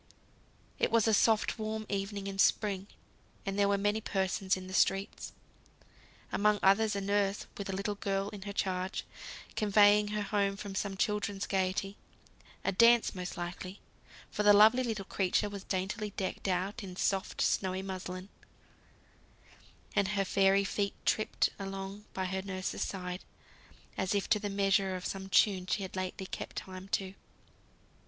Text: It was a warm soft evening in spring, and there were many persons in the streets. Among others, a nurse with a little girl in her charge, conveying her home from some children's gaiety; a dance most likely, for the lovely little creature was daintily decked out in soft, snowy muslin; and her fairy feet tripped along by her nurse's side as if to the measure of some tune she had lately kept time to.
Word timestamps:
It 0.79 0.89
was 0.89 1.05
a 1.07 1.11
warm 1.11 1.15
soft 1.15 1.59
evening 1.91 2.25
in 2.25 2.39
spring, 2.39 2.87
and 3.45 3.53
there 3.59 3.67
were 3.69 3.77
many 3.77 4.01
persons 4.01 4.57
in 4.57 4.65
the 4.65 4.73
streets. 4.73 5.31
Among 6.31 6.57
others, 6.63 6.95
a 6.95 7.01
nurse 7.01 7.45
with 7.55 7.69
a 7.69 7.75
little 7.75 7.93
girl 7.93 8.29
in 8.29 8.41
her 8.41 8.51
charge, 8.51 9.05
conveying 9.55 10.07
her 10.07 10.23
home 10.23 10.57
from 10.57 10.73
some 10.73 10.97
children's 10.97 11.45
gaiety; 11.45 11.97
a 12.65 12.71
dance 12.71 13.13
most 13.13 13.37
likely, 13.37 13.79
for 14.31 14.41
the 14.41 14.53
lovely 14.53 14.81
little 14.83 15.05
creature 15.05 15.49
was 15.51 15.65
daintily 15.65 16.09
decked 16.17 16.47
out 16.47 16.81
in 16.83 16.95
soft, 16.95 17.39
snowy 17.39 17.83
muslin; 17.83 18.29
and 19.95 20.07
her 20.07 20.25
fairy 20.25 20.63
feet 20.63 20.95
tripped 21.05 21.49
along 21.59 22.05
by 22.15 22.25
her 22.25 22.41
nurse's 22.41 22.81
side 22.81 23.23
as 23.99 24.15
if 24.15 24.27
to 24.29 24.39
the 24.39 24.49
measure 24.49 24.95
of 24.95 25.05
some 25.05 25.29
tune 25.29 25.67
she 25.67 25.83
had 25.83 25.95
lately 25.95 26.25
kept 26.25 26.55
time 26.55 26.87
to. 26.87 27.13